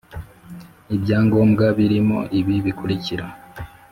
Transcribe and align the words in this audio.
ibyangombwa 0.95 1.65
birimo 1.77 2.17
ibi 2.39 2.55
bikurikira 2.65 3.25